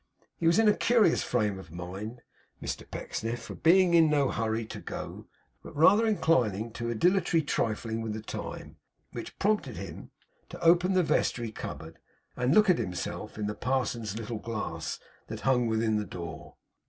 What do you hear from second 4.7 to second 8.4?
go, but rather inclining to a dilatory trifling with the